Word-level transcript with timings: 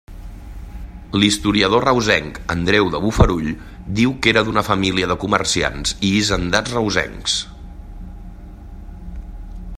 L'historiador 1.23 1.83
reusenc 1.89 2.39
Andreu 2.53 2.89
de 2.95 3.01
Bofarull 3.03 3.51
diu 4.01 4.15
que 4.23 4.33
era 4.33 4.43
d'una 4.47 4.65
família 4.71 5.11
de 5.13 5.19
comerciants 5.27 5.95
i 6.11 6.13
hisendats 6.21 6.75
reusencs. 6.79 7.39